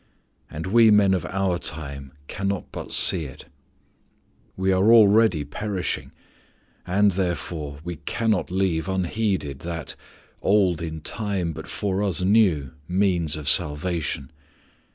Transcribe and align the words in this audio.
And 0.49 0.65
we 0.65 0.89
men 0.89 1.13
of 1.13 1.27
our 1.27 1.59
time 1.59 2.13
cannot 2.27 2.71
but 2.71 2.91
see 2.91 3.25
it. 3.25 3.45
We 4.57 4.71
are 4.71 4.91
already 4.91 5.43
perishing, 5.45 6.11
and, 6.87 7.11
therefore, 7.11 7.77
we 7.83 7.97
cannot 7.97 8.49
leave 8.49 8.89
unheeded 8.89 9.59
that 9.59 9.95
old 10.41 10.81
in 10.81 11.01
time, 11.01 11.53
but 11.53 11.67
for 11.67 12.01
us 12.01 12.19
new 12.23 12.71
means 12.87 13.35
of 13.37 13.47
salvation. 13.47 14.31